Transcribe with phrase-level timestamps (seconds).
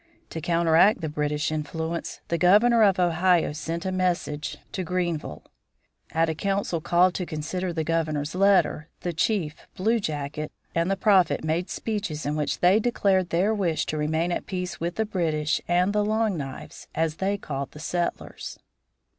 [0.31, 5.43] To counteract the British influence the Governor of Ohio sent a message to Greenville.
[6.09, 10.97] At a council called to consider the Governor's letter, the chief, Blue Jacket, and the
[10.97, 15.05] Prophet made speeches in which they declared their wish to remain at peace with the
[15.05, 18.57] British and the Long Knives, as they called the settlers.